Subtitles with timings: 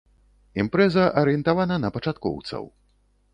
[0.63, 2.63] Імпрэза арыентавана на пачаткоўцаў.